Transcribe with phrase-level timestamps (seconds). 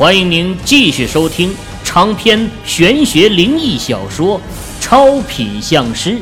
[0.00, 1.54] 欢迎您继续收听
[1.84, 4.40] 长篇玄学灵异小说
[4.80, 6.12] 《超品相师》，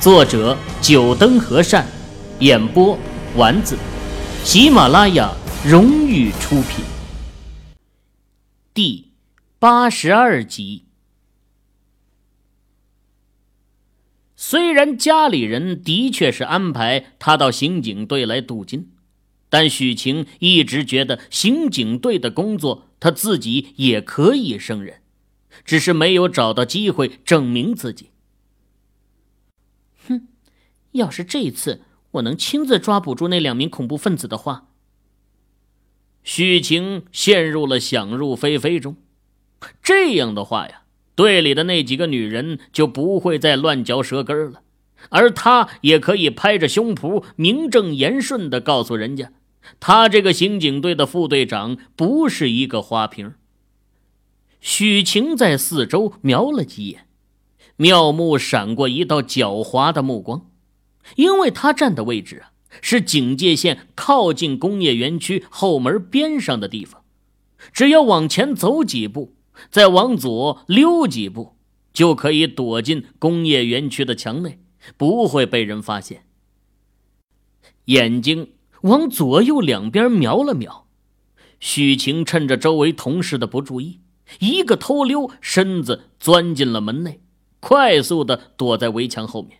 [0.00, 1.84] 作者：九灯和善，
[2.38, 2.96] 演播：
[3.34, 3.76] 丸子，
[4.44, 5.34] 喜马拉雅
[5.66, 6.84] 荣誉出品。
[8.72, 9.08] 第
[9.58, 10.84] 八十二集。
[14.36, 18.92] 虽然家里人的确是安排他到刑警队来镀金，
[19.50, 22.86] 但许晴一直觉得刑警队的工作。
[23.02, 24.96] 他自己也可以胜任，
[25.64, 28.10] 只是没有找到机会证明自己。
[30.06, 30.28] 哼，
[30.92, 31.80] 要是这次
[32.10, 34.68] 我能亲自抓捕住那两名恐怖分子的话，
[36.22, 38.98] 许晴陷入了想入非非中。
[39.82, 40.82] 这样的话呀，
[41.14, 44.60] 队里的那几个女人就不会再乱嚼舌根了，
[45.08, 49.32] 而他也可以拍着胸脯，名正言顺的告诉人家。
[49.78, 53.34] 他这个刑警队的副队长不是一个花瓶。
[54.60, 57.06] 许晴在四周瞄了几眼，
[57.76, 60.50] 妙目闪过一道狡猾的目光，
[61.16, 62.52] 因为他站的位置啊，
[62.82, 67.02] 是警戒线靠近工业园区后门边上的地方，
[67.72, 69.34] 只要往前走几步，
[69.70, 71.56] 再往左溜几步，
[71.94, 74.58] 就可以躲进工业园区的墙内，
[74.98, 76.24] 不会被人发现。
[77.86, 78.48] 眼睛。
[78.82, 80.86] 往左右两边瞄了瞄，
[81.58, 84.00] 许晴趁着周围同事的不注意，
[84.38, 87.20] 一个偷溜，身子钻进了门内，
[87.60, 89.58] 快速的躲在围墙后面。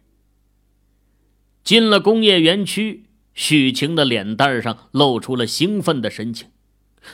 [1.62, 3.04] 进了工业园区，
[3.34, 6.48] 许晴的脸蛋上露出了兴奋的神情，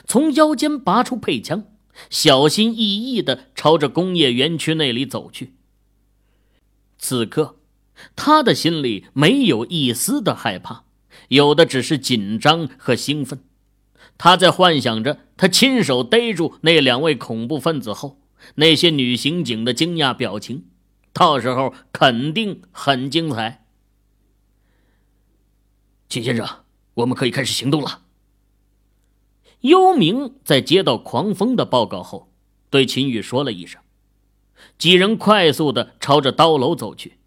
[0.05, 1.65] 从腰间拔出配枪，
[2.09, 5.53] 小心翼翼的朝着工业园区那里走去。
[6.97, 7.57] 此刻，
[8.15, 10.85] 他的心里没有一丝的害怕。
[11.29, 13.43] 有的只是紧张和兴奋，
[14.17, 18.19] 他在幻想着他亲手逮住那两位恐怖分子后，
[18.55, 20.65] 那些女刑警的惊讶表情，
[21.11, 23.65] 到时候肯定很精彩。
[26.07, 26.47] 秦先生，
[26.95, 28.03] 我们可以开始行动了。
[29.61, 32.31] 幽冥在接到狂风的报告后，
[32.69, 33.81] 对秦宇说了一声，
[34.77, 37.17] 几人快速的朝着刀楼走去。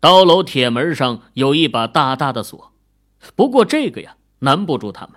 [0.00, 2.71] 刀楼铁门上有一把大大的锁。
[3.34, 5.16] 不过这个呀，难不住他们。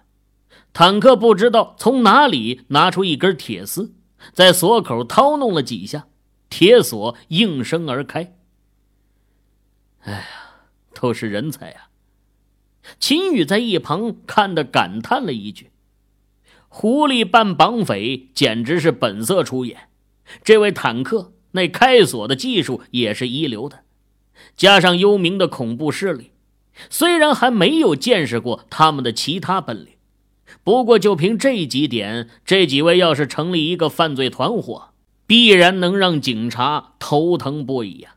[0.74, 3.94] 坦克不知道从哪里拿出一根铁丝，
[4.34, 6.08] 在锁口掏弄了几下，
[6.50, 8.36] 铁锁应声而开。
[10.02, 10.26] 哎呀，
[10.94, 11.88] 都是人才呀！
[13.00, 15.72] 秦宇在一旁看的感叹了一句
[16.70, 19.90] ：“狐狸扮绑匪，简直是本色出演。
[20.44, 23.86] 这位坦克那开锁的技术也是一流的，
[24.56, 26.32] 加上幽冥的恐怖势力。”
[26.90, 29.94] 虽然还没有见识过他们的其他本领，
[30.64, 34.90] 不过就凭这几点，这几位要是成立一个犯罪团伙，
[35.26, 38.16] 必然能让警察头疼不已呀。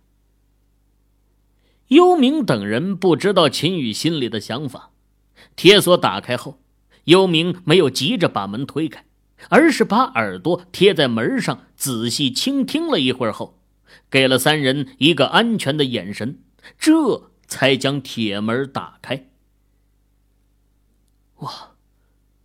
[1.89, 4.91] 幽冥等人不知道秦宇心里的想法，
[5.57, 6.59] 铁锁打开后，
[7.05, 9.05] 幽冥没有急着把门推开，
[9.49, 13.59] 而是把耳朵贴在门上，仔细倾听了一会儿后，
[14.11, 16.41] 给了三人一个安全的眼神。
[16.79, 17.31] 这。
[17.49, 19.27] 才将铁门打开。
[21.39, 21.77] 哇，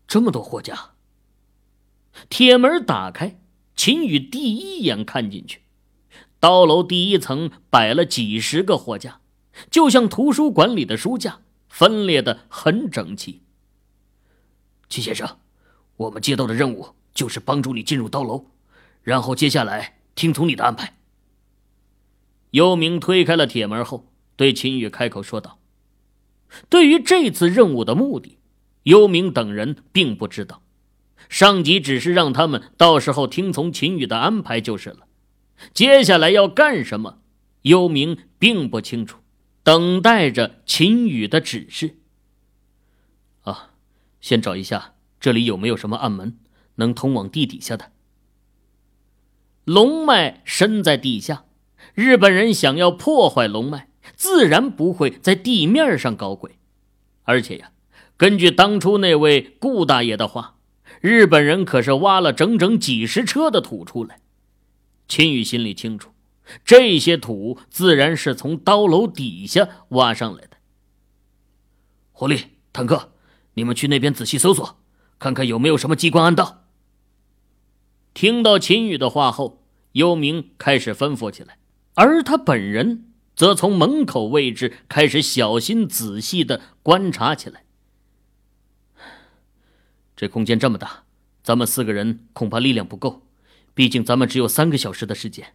[0.07, 0.93] 这么多货架！
[2.29, 3.39] 铁门打开，
[3.75, 5.61] 秦宇第一眼看进去，
[6.39, 9.19] 刀楼第一层摆了几十个货架，
[9.69, 13.41] 就像图书馆里的书架，分列的很整齐。
[14.87, 15.39] 秦先生，
[15.97, 18.45] 我们接到的任务就是帮助你进入刀楼，
[19.01, 20.95] 然后接下来听从你的安排。
[22.51, 24.12] 幽冥推开了铁门后。
[24.35, 25.59] 对秦宇开口说道
[26.69, 28.37] ：“对于这次任务的目的，
[28.83, 30.63] 幽冥等人并不知道，
[31.29, 35.07] 上级只是让他们到时候听从秦宇的安排就是了。
[35.73, 37.19] 接下来要干什么，
[37.61, 39.19] 幽冥并不清楚，
[39.61, 41.97] 等待着秦宇的指示。
[43.43, 43.69] 啊，
[44.19, 46.37] 先找一下这里有没有什么暗门
[46.75, 47.91] 能通往地底下的。
[49.63, 51.45] 龙脉深在地下，
[51.93, 56.57] 日本人想要破坏龙脉。”自然不会在地面上搞鬼，
[57.23, 57.71] 而且呀，
[58.17, 60.57] 根据当初那位顾大爷的话，
[61.01, 64.19] 日本人可是挖了整整几十车的土出来。
[65.07, 66.11] 秦宇心里清楚，
[66.63, 70.57] 这些土自然是从刀楼底下挖上来的。
[72.11, 73.11] 狐狸、坦克，
[73.53, 74.77] 你们去那边仔细搜索，
[75.19, 76.65] 看看有没有什么机关暗道。
[78.13, 79.63] 听到秦宇的话后，
[79.93, 81.57] 幽冥开始吩咐起来，
[81.95, 83.12] 而他本人。
[83.35, 87.63] 则从门口位置开始小心仔细的观察起来。
[90.15, 91.03] 这空间这么大，
[91.43, 93.23] 咱们四个人恐怕力量不够，
[93.73, 95.53] 毕竟咱们只有三个小时的时间。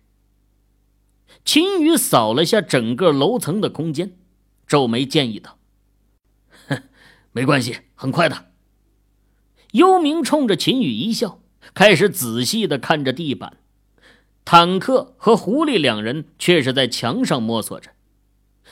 [1.45, 4.19] 秦宇扫了下整个楼层的空间，
[4.67, 5.59] 皱眉建议道
[6.69, 6.83] ：“哼，
[7.33, 8.47] 没关系，很快的。”
[9.73, 11.41] 幽冥冲着秦宇一笑，
[11.75, 13.59] 开始仔细的看着地板。
[14.51, 17.91] 坦克和狐狸两人却是在墙上摸索着。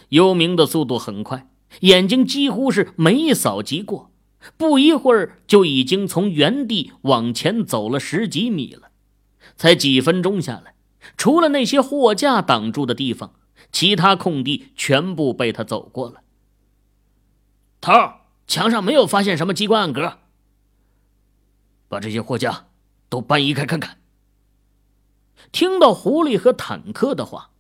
[0.09, 1.51] 幽冥的速度很快，
[1.81, 4.11] 眼睛几乎是每扫即过。
[4.57, 8.89] 不一会儿，就已经从原地往前走了十几米了。
[9.55, 10.77] 才几分钟下来，
[11.19, 13.35] 除了那些货架挡住的地方，
[13.71, 16.23] 其他空地全部被他走过了。
[17.83, 17.93] 头，
[18.47, 20.21] 墙上没有发现什么机关暗格。
[21.87, 22.69] 把这些货架
[23.11, 23.99] 都搬移开看看。
[25.53, 27.51] 听到狐狸和坦克的话，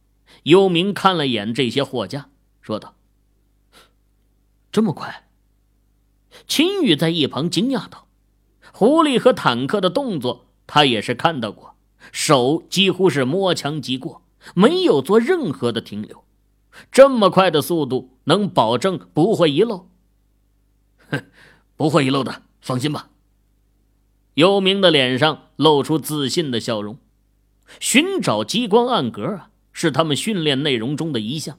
[0.42, 2.28] 幽冥看了眼这些货架，
[2.60, 2.94] 说道
[4.70, 5.28] ：“这么快？”
[6.46, 8.08] 秦宇在一旁惊讶道
[8.72, 11.76] ：“狐狸和坦克的动作，他也是看到过，
[12.12, 14.22] 手几乎是摸墙即过，
[14.54, 16.24] 没有做任何的停留。
[16.92, 19.88] 这么快的速度，能保证不会遗漏
[21.10, 21.24] ？”“哼，
[21.76, 23.08] 不会遗漏的，放心吧。”
[24.34, 26.98] 幽冥的脸上露出自信的笑容。
[27.80, 31.58] 寻找机关暗格啊，是他们训练内容中的一项。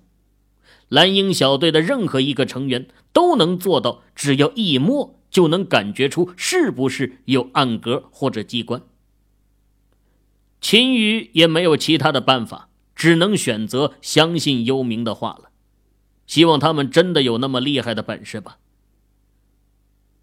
[0.90, 8.82] 蓝鹰小队的任何一个成员都能做到，只要一摸就能感觉出是不是有暗格或者机关。
[10.62, 15.50] 秦宇也没有其他的办法，只能选择相信幽冥的话了。
[16.26, 18.58] 希望他们真的有那么厉害的本事吧。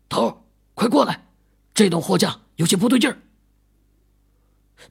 [0.09, 1.29] 头，快过来，
[1.73, 3.19] 这栋货架有些不对劲儿。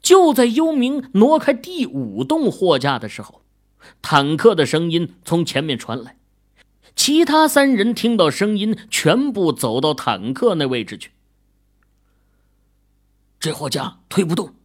[0.01, 3.41] 就在幽冥挪开第五栋货架的时候。
[4.01, 6.17] 坦克的声音从前面传来，
[6.95, 11.11] 其他三人听到声音，全部走到坦克那位置去。
[13.41, 14.55] 这货架推不动，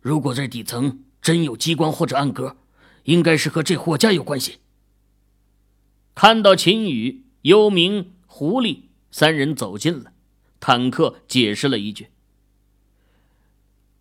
[0.00, 2.56] 如果这底层真有机关或者暗格，
[3.02, 4.60] 应该是和这货架有关系。
[6.14, 10.12] 看到秦宇、幽冥、狐狸三人走近了，
[10.58, 12.08] 坦克解释了一句：“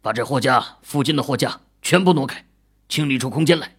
[0.04, 2.46] 把这货架附近的货架全部挪开，
[2.88, 3.78] 清理出空间来。”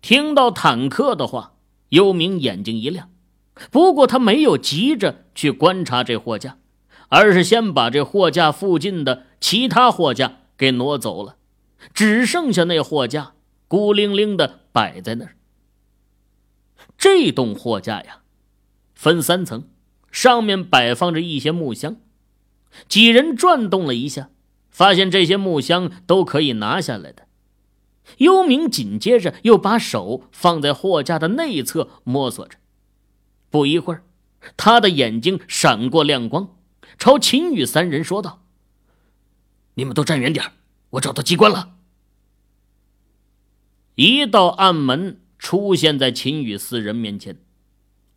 [0.00, 1.56] 听到坦克的话，
[1.88, 3.10] 幽冥眼睛一亮。
[3.72, 6.58] 不过他没有急着去观察这货架，
[7.08, 11.36] 而是先把这货架附近的其他货架给挪走了，
[11.92, 13.32] 只剩下那货架
[13.66, 15.34] 孤零零的摆在那儿。
[16.96, 18.20] 这栋货架呀，
[18.94, 19.68] 分三层，
[20.12, 21.96] 上面摆放着一些木箱。
[22.86, 24.30] 几人转动了一下，
[24.78, 27.26] 发现这些木箱都可以拿下来的。
[28.18, 32.58] 幽冥紧接着又把手放在货架的内侧摸索着，
[33.50, 34.04] 不一会儿，
[34.56, 36.56] 他的眼睛闪过亮光，
[36.96, 38.44] 朝秦宇三人说道
[39.74, 40.44] ：“你们都站远点
[40.90, 41.74] 我找到机关了。”
[43.96, 47.36] 一道暗门出现在秦宇四人面前，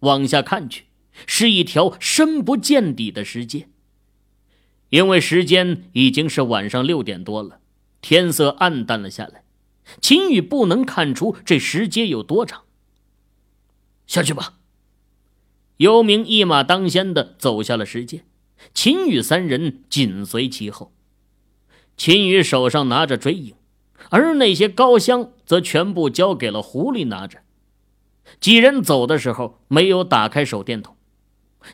[0.01, 0.85] 往下看去，
[1.25, 3.70] 是一条深不见底的石阶。
[4.91, 7.59] 因为时间已经是晚上六点多了，
[8.01, 9.43] 天色暗淡了下来。
[10.01, 12.63] 秦宇不能看出这石阶有多长。
[14.05, 14.55] 下去吧。
[15.77, 18.25] 幽冥一马当先的走下了石阶，
[18.73, 20.93] 秦宇三人紧随其后。
[21.95, 23.55] 秦宇手上拿着锥影，
[24.09, 27.39] 而那些高箱则全部交给了狐狸拿着。
[28.41, 30.97] 几人走的时候没有打开手电筒，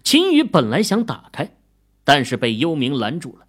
[0.03, 1.56] 秦宇本来想打开，
[2.07, 3.45] 但是被幽冥拦住了。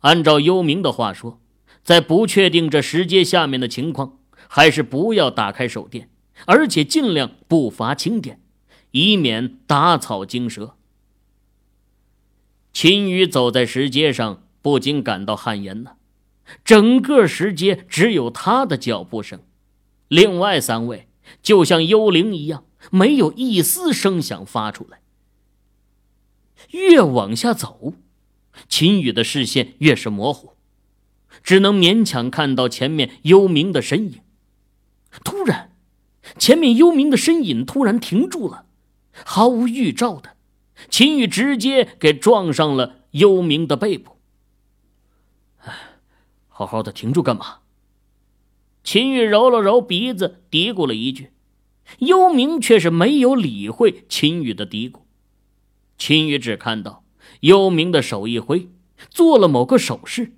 [0.00, 1.40] 按照幽冥的话说。
[1.84, 6.10] 在不确定这石阶下面的情况，还是不要打开手电，
[6.44, 8.42] 而且尽量不发轻点，
[8.90, 10.74] 以免打草惊蛇。
[12.74, 15.92] 秦宇走在石阶上，不禁感到汗颜呐。
[16.62, 19.40] 整个石阶只有他的脚步声，
[20.08, 21.08] 另外三位
[21.40, 25.00] 就像幽灵一样，没有一丝声响发出来。
[26.70, 27.94] 越往下走，
[28.68, 30.52] 秦宇的视线越是模糊。
[31.42, 34.20] 只能勉强看到前面幽冥的身影。
[35.24, 35.72] 突然，
[36.38, 38.66] 前面幽冥的身影突然停住了，
[39.24, 40.36] 毫无预兆的，
[40.90, 44.18] 秦宇直接给撞上了幽冥的背部。
[45.64, 45.74] 哎，
[46.48, 47.58] 好好的停住干嘛？
[48.82, 51.32] 秦宇揉了揉鼻子，嘀咕了一句。
[52.00, 55.00] 幽冥却是没有理会秦宇的嘀咕。
[55.98, 57.04] 秦宇只看到
[57.40, 58.68] 幽冥的手一挥，
[59.10, 60.32] 做了某个手势。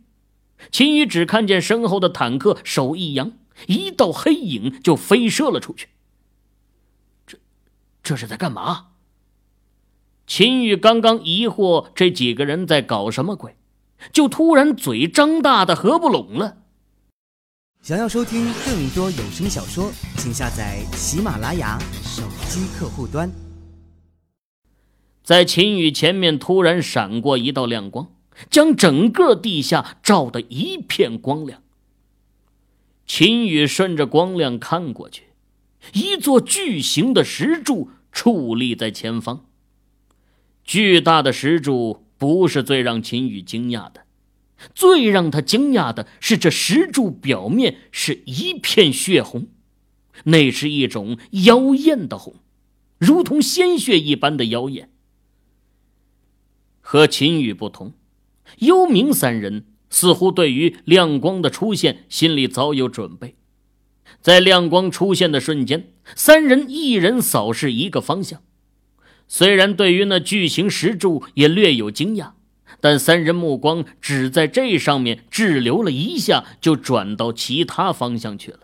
[0.73, 3.33] 秦宇只看见身后的坦克手一扬，
[3.67, 5.88] 一道黑影就飞射了出去。
[7.26, 7.38] 这，
[8.02, 8.88] 这是在干嘛？
[10.26, 13.57] 秦宇刚刚疑惑这几个人在搞什么鬼，
[14.12, 16.59] 就突然嘴张大的合不拢了。
[17.83, 23.50] 想要收听更多有声小说，请下载喜马拉雅手机客户端。
[25.31, 28.13] 在秦宇前面突然闪过一道亮光，
[28.51, 31.63] 将整个地下照得一片光亮。
[33.07, 35.27] 秦宇顺着光亮看过去，
[35.93, 39.47] 一座巨型的石柱矗立在前方。
[40.65, 44.01] 巨大的石柱不是最让秦宇惊讶的，
[44.75, 49.47] 最让他惊讶的是这石柱表面是一片血红，
[50.25, 52.35] 那是一种妖艳的红，
[52.99, 54.91] 如同鲜血一般的妖艳。
[56.90, 57.92] 和秦宇不同，
[58.59, 63.37] 幽冥三人似乎对于亮光的出现心里早有准备，
[64.20, 68.42] 在亮光出现的瞬间，三人一人扫视一个方向。
[69.28, 72.32] 虽然对于那巨型石柱也略有惊讶，
[72.80, 78.59] 但三人目光只在这上面滞留了一下，就转到其他方向去了。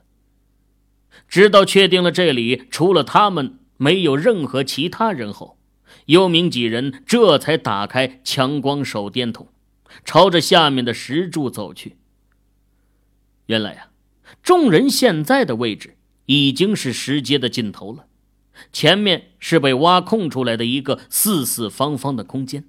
[1.29, 5.56] 直到确定了这里除了他们没有任何其他人后，
[6.07, 9.49] 幽冥几人这才打开强光手电筒，
[10.05, 11.97] 朝着下面的石柱走去。
[13.47, 13.91] 原来呀，
[14.43, 15.97] 众人现在的位置
[16.27, 18.07] 已经是石阶的尽头了。
[18.73, 22.65] 前面是被挖空出来的一个四四方方的空间，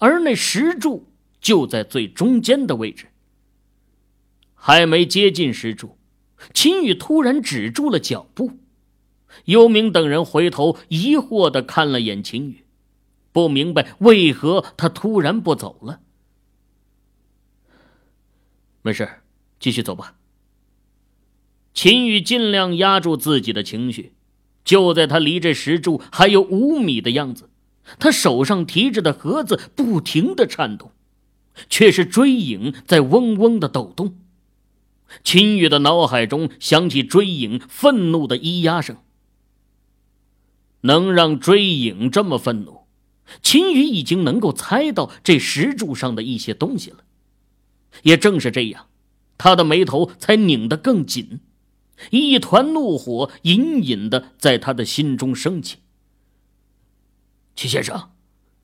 [0.00, 1.06] 而那石柱
[1.40, 3.06] 就在最中间的位置。
[4.54, 5.98] 还没接近石柱，
[6.52, 8.58] 秦宇突然止住了脚步。
[9.46, 12.64] 幽冥等人回头疑惑的看了眼秦宇，
[13.32, 16.00] 不明白为何他突然不走了。
[18.82, 19.08] 没事，
[19.58, 20.14] 继续走吧。
[21.72, 24.12] 秦宇尽量压住自己的情绪。
[24.64, 27.50] 就在他离这石柱还有五米的样子，
[27.98, 30.92] 他手上提着的盒子不停的颤动，
[31.68, 34.16] 却是追影在嗡嗡的抖动。
[35.22, 38.96] 秦宇的脑海中响起追影愤怒的咿呀声。
[40.84, 42.86] 能让追影这么愤怒，
[43.42, 46.98] 秦宇已经能够猜到这石柱上的一些东西了。
[48.02, 48.86] 也正是这样，
[49.38, 51.40] 他的眉头才拧得更紧。
[52.10, 55.78] 一团怒火隐隐的在他的心中升起。
[57.54, 58.10] 齐先生，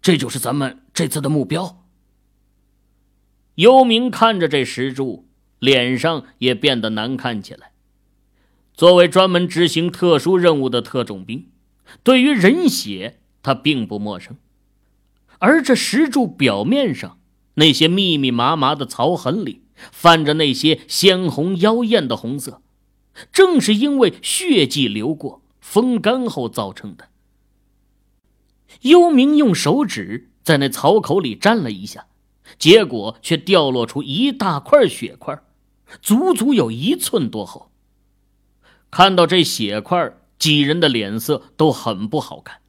[0.02, 1.86] 这就是咱们这次的目标。
[3.54, 7.72] 幽冥看着这石柱，脸上也变得难看起来。
[8.74, 11.49] 作为专门执行特殊任务的特种兵，
[12.02, 14.36] 对于人血他并不陌生。
[15.38, 17.18] 而这石柱表面上
[17.54, 22.62] 那些密密麻麻的槽痕里，泛着那些鲜红妖艳的红色。
[23.32, 27.08] 正是因为血迹流过、风干后造成的。
[28.82, 32.06] 幽冥用手指在那槽口里沾了一下，
[32.58, 35.42] 结果却掉落出一大块血块，
[36.00, 37.70] 足足有一寸多厚。
[38.90, 42.60] 看到这血块，几人的脸色都很不好看。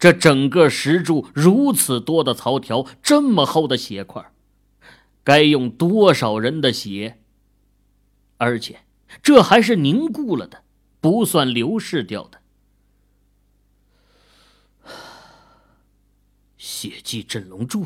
[0.00, 4.32] 这整个石柱如此多的槽条，这么厚的血块，
[5.22, 7.20] 该用多少人的血？
[8.38, 8.80] 而且。
[9.24, 10.62] 这还是凝固了的，
[11.00, 12.40] 不算流逝掉的。
[16.56, 17.84] 血祭镇龙柱。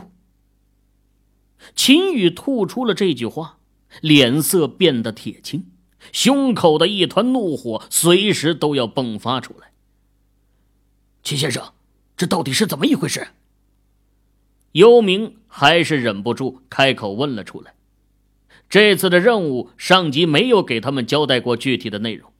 [1.75, 3.59] 秦宇吐出了这句话，
[4.03, 5.71] 脸色变得铁青，
[6.13, 9.73] 胸口的一团怒火随时都要迸发出来。
[11.23, 11.73] 秦先生，
[12.17, 13.29] 这到底是怎么一回事？
[14.73, 17.75] 幽冥还是忍不住开口问了出来。
[18.69, 22.33] 这次的任务，上级没有给他们交代过具体的内容。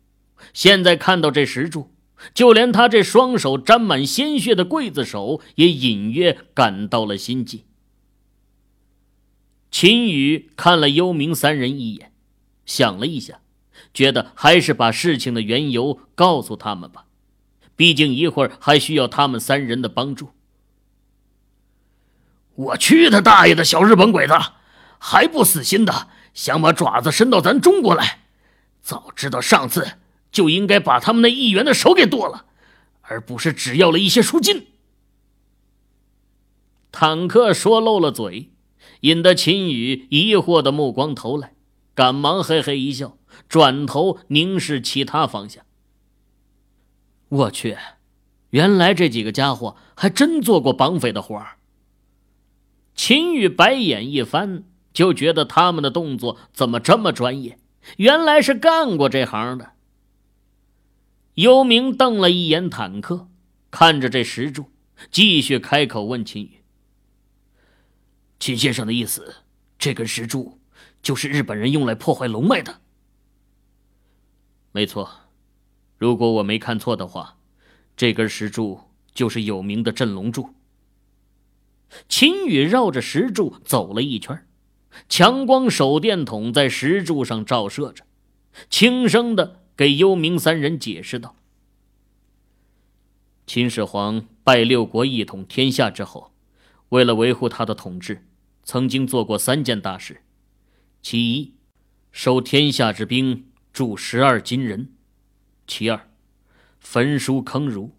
[0.53, 1.91] 现在看到这石柱，
[2.35, 7.65] 就连他这双手沾满鲜血的刽子手也隐约感到了心悸。
[9.71, 12.13] 秦宇看了幽冥三人一眼，
[12.67, 13.41] 想了一下，
[13.93, 17.07] 觉得还是把事情的缘由告诉他们吧，
[17.77, 20.31] 毕竟一会儿还需要他们三人的帮助。
[22.55, 24.35] 我去他大爷的小日本鬼子，
[24.99, 26.09] 还不死心的！
[26.35, 28.25] 想把爪子伸到咱中国来，
[28.83, 29.93] 早知道上次
[30.33, 32.47] 就应该把他们那议员的手给剁了，
[33.03, 34.67] 而不是只要了一些赎金。
[36.91, 38.51] 坦克说漏了嘴，
[39.03, 41.55] 引得秦宇疑惑的目光投来，
[41.95, 43.17] 赶忙嘿嘿一笑，
[43.49, 45.65] 转头凝视其他方向。
[47.29, 47.77] 我去，
[48.51, 51.59] 原来这几个家伙还真做过绑匪的活儿。
[52.95, 54.65] 秦宇白眼一翻。
[54.95, 57.59] 就觉得他们的动作怎么这么专业？
[57.97, 59.73] 原来是干过这行的。
[61.35, 63.27] 幽冥瞪了一眼坦克，
[63.73, 64.67] 看着这石柱，
[65.11, 66.63] 继续开口问秦宇
[68.39, 69.35] ：“秦先生的意思，
[69.81, 70.61] 这根石柱
[71.03, 72.81] 就是日本人用来破坏龙脉的。
[74.77, 75.09] 没错，
[75.99, 77.39] 如果我没看错的话，
[77.97, 78.81] 这根石柱
[79.15, 80.51] 就是有名的镇龙柱。
[82.09, 84.45] 秦宇绕着石柱走了一圈，
[85.09, 88.05] 强光手电筒在石柱上照射着，
[88.69, 91.37] 轻声的给幽冥三人解释道
[93.47, 96.33] ：“秦始皇拜六国一统天下之后，
[96.89, 98.27] 为了维护他的统治。”
[98.67, 100.23] 曾经做过三件大事，
[101.01, 101.53] 其一，
[102.11, 104.87] 收天下之兵，铸十二金人；
[105.67, 106.09] 其二，
[106.79, 107.91] 焚书坑儒；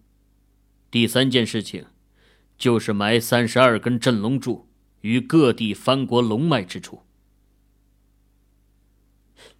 [0.89, 1.86] 第三件事情，
[2.58, 4.70] 就是埋三十二根镇龙柱
[5.01, 7.01] 于各地藩国龙脉之处。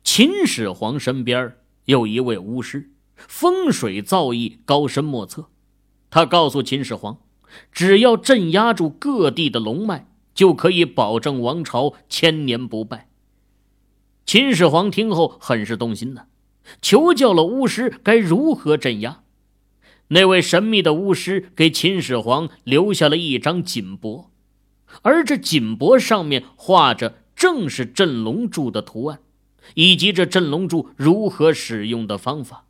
[0.06, 5.50] 秦始皇身边有一位巫师，风水造诣高深莫测。
[6.10, 7.20] 他告诉秦始皇，
[7.74, 10.10] 只要镇压住各地的龙脉。
[10.36, 13.05] 就可以保证王朝千年不败。
[14.25, 16.24] 秦始皇听后很是动心呢，
[16.82, 19.22] 求教了巫师该如何镇压。
[20.08, 24.25] 那位神秘的巫师给秦始皇留下了一张锦帛，
[25.03, 29.20] 而这锦帛上面画着正是镇龙柱的图案，
[29.75, 32.65] 以及这镇龙柱如何使用的方法。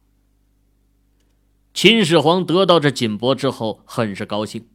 [1.73, 4.67] 秦始皇得到这锦帛之后，很是高兴，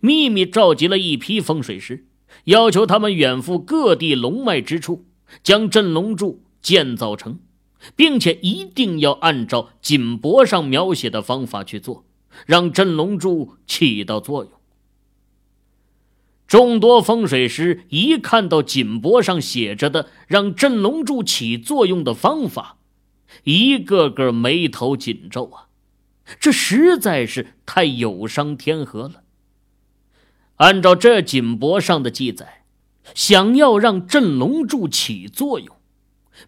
[0.00, 2.06] 秘密召集了一批风水师。
[2.44, 5.04] 要求他们远赴各地龙脉之处，
[5.42, 7.38] 将镇龙柱建造成，
[7.96, 12.04] 并且一定要按照锦帛上描写的方法去做，
[12.46, 14.52] 让镇龙柱起到作用。
[16.46, 22.78] 众多风水师一看到锦帛上写着的让镇龙柱起作用的方法，
[23.44, 25.68] 一个个眉头紧皱啊！
[26.38, 29.22] 这实在是太有伤天和了。
[30.56, 32.59] 按照这锦帛上的记载，
[33.14, 35.76] 想要让镇龙柱起作用，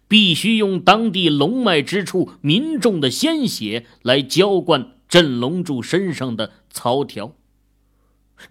[0.07, 7.35] 必须用当地龙脉之处民众的鲜血来浇灌镇龙柱身上的槽条。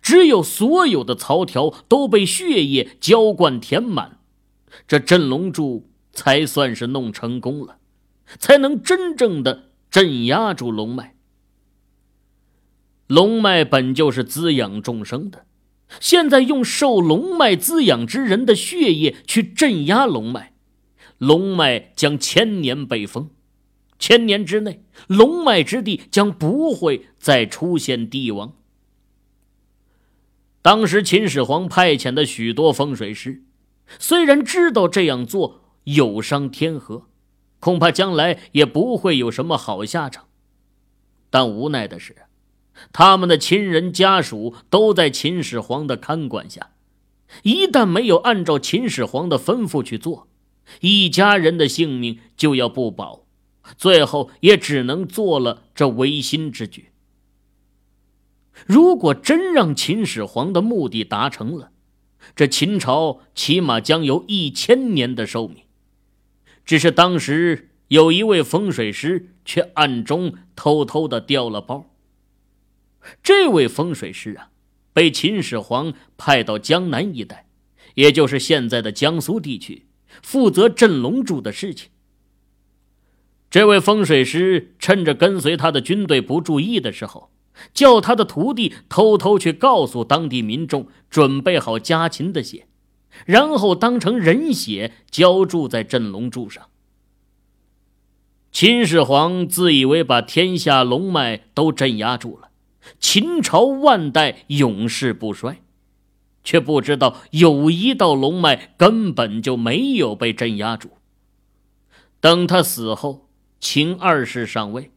[0.01, 4.21] 只有所有的槽条都被血液浇灌填满，
[4.87, 7.79] 这镇龙柱才算是弄成功了，
[8.39, 11.17] 才能真正的镇压住龙脉。
[13.07, 15.45] 龙脉本就是滋养众生的。
[16.01, 20.55] 现在用受龙脉滋养之人的血液去镇压龙脉，
[21.19, 23.31] 龙脉将千年被封，
[23.99, 28.55] 千年之内，龙脉之地将不会再出现帝王。
[30.61, 33.43] 当时秦始皇派遣的许多风水师，
[33.99, 37.09] 虽然知道这样做有伤天和，
[37.59, 40.29] 恐怕将来也不会有什么好下场，
[41.31, 42.15] 但无奈的是。
[42.93, 46.71] 他们的亲人家属都在秦始皇的看管下，
[47.43, 50.29] 一旦没有按照秦始皇的吩咐去做，
[50.81, 53.27] 一家人的性命就要不保，
[53.77, 56.91] 最后也只能做了这违心之举。
[58.67, 61.71] 如果真让秦始皇的目的达成了，
[62.37, 65.65] 这秦朝起码将有一千年的寿命。
[66.65, 71.92] 只是当时有一位风水师却暗中偷偷的掉了包。
[73.23, 74.51] 这位风水师啊，
[74.93, 77.47] 被秦始皇派到江南一带，
[77.95, 79.87] 也就是现在的江苏地区，
[80.23, 81.91] 负责镇龙柱的事情。
[83.51, 87.31] 这位风水师趁着跟随他的军队不注意的时候，
[87.75, 92.67] 叫他的徒弟偷偷去告诉当地民众，准备好家禽的血，
[93.27, 96.69] 然后当成人血浇筑在镇龙柱上。
[98.51, 102.49] 秦始皇自以为把天下龙脉都镇压住了。
[102.99, 105.63] 秦朝万代永世不衰，
[106.43, 110.91] 却不知道有一道龙脉根本就没有被镇压住。
[112.21, 113.29] 等他死后，
[113.61, 114.91] 秦二世上位，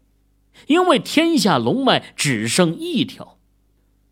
[0.67, 3.37] 因为天下龙脉只剩一条，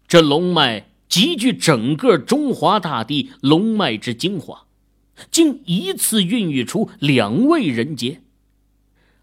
[0.07, 4.65] 这龙脉集聚整个中华大地龙脉之精华，
[5.31, 8.21] 竟一次孕育出两位人杰：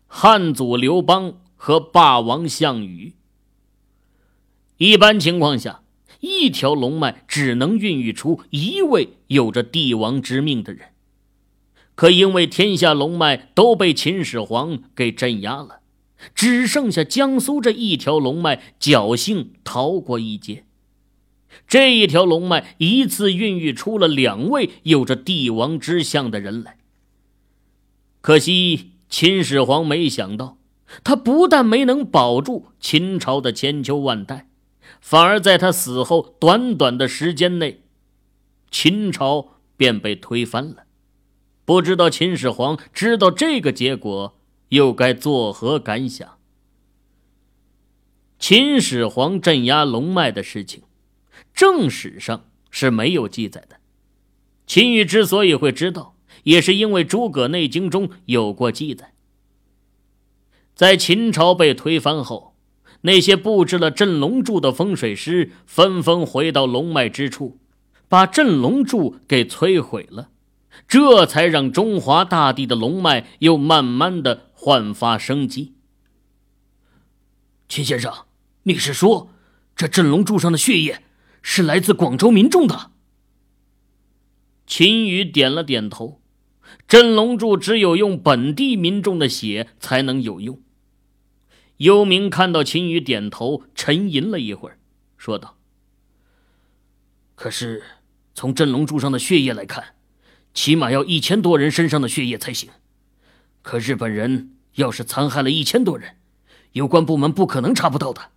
[0.06, 3.14] 汉祖刘邦和霸王项羽。
[4.80, 5.82] 一般情况下，
[6.20, 10.88] 一条龙脉只能孕育出一位有着帝王之命的人。
[11.94, 15.80] 可因为天下龙脉都被秦始皇给镇压了，
[16.34, 20.64] 只剩下江苏这一条龙脉侥幸逃过一劫。
[21.68, 26.78] 这一条龙脉一次孕育出了两位有着帝王之相的人来。
[28.22, 30.56] 可惜秦始皇没想到，
[31.04, 34.46] 他不但没能保住秦朝的千秋万代。
[35.00, 37.82] 反而在他死后短短的时间内，
[38.70, 40.84] 秦朝便被推翻了。
[41.64, 46.38] 不知道秦始皇知道这个结果，又该作何感想？
[48.38, 50.82] 秦始皇镇压龙脉的事情，
[51.52, 53.76] 正史上是没有记载的。
[54.66, 59.14] 秦羽之所以会知道，也是因为诸葛内经中有过记载。
[60.74, 62.49] 在秦朝被推翻后，
[63.02, 67.58] 那些布置了镇龙柱的风水师纷纷回到龙脉之处，
[68.08, 70.30] 把镇龙柱给摧毁了，
[70.86, 75.74] 这才让中华大地的龙脉又慢慢的焕发生机。
[77.68, 78.12] 秦先生，
[78.64, 79.30] 你是说，
[79.74, 81.02] 这镇龙柱上的血液
[81.40, 82.90] 是来自广州民众的？
[84.66, 86.20] 秦羽点了点头，
[86.86, 90.60] 镇龙柱只有用本地民众的血才能有用。
[91.80, 94.76] 幽冥看到秦羽点头，沉吟了一会儿，
[95.16, 95.56] 说道
[97.34, 97.82] ：“可是，
[98.34, 99.94] 从镇龙柱上的血液来看，
[100.52, 102.68] 起码要一千多人身上的血液才行。
[103.62, 106.16] 可日本人要是残害了一千多人，
[106.72, 108.30] 有关部门不可能查不到的。”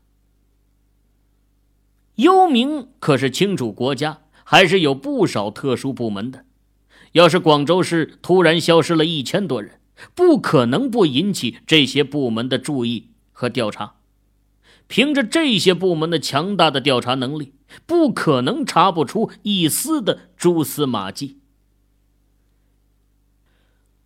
[2.15, 6.45] 幽冥可是清楚，国家还是有不少特殊部门的。
[7.11, 9.81] 要是广州市突然消失了一千多人，
[10.15, 13.09] 不可能不引起这些部门的注意。
[13.43, 13.97] 和调查，
[14.87, 17.53] 凭着这些部门的强大的调查能力，
[17.85, 21.41] 不可能查不出一丝的蛛丝马迹。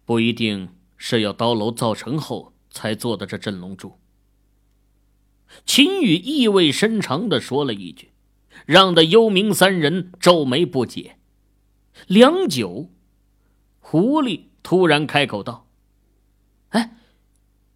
[0.05, 3.99] 不一定是要刀楼造成后才做的这镇龙柱。
[5.67, 8.09] 秦羽意味深长的说了一句，
[8.65, 11.17] 让的幽冥三人皱眉不解。
[12.07, 12.89] 良久，
[13.79, 15.67] 狐狸突然开口道
[16.69, 16.97] ：“哎，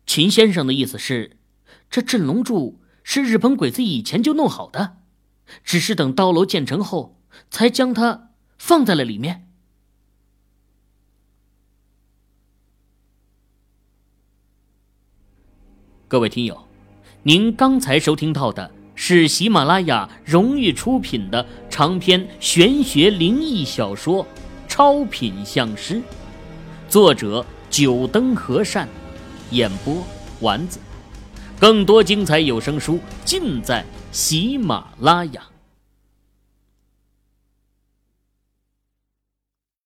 [0.07, 1.37] 秦先生的意思是？”
[1.91, 4.99] 这镇龙柱是日本鬼子以前就弄好的，
[5.61, 9.49] 只是等刀楼建成后，才将它放在了里面。
[16.07, 16.65] 各位听友，
[17.23, 24.23] 您刚才收听到的是喜马拉雅荣誉出品的长篇玄学灵异小说
[24.69, 25.95] 《超品相师》，
[26.87, 28.87] 作者九灯和善，
[29.49, 30.01] 演播
[30.39, 30.79] 丸子。
[31.61, 35.50] 更多精彩有声书尽在喜马拉雅。